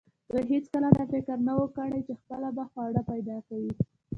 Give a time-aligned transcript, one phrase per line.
[0.29, 3.73] دوی هیڅکله دا فکر نه و کړی چې خپله به خواړه پیدا کوي.